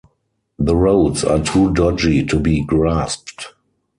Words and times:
The 0.57 0.75
roads 0.75 1.23
are 1.23 1.43
too 1.43 1.71
dodgy 1.75 2.25
to 2.25 2.39
be 2.39 2.63
grasped. 2.63 3.53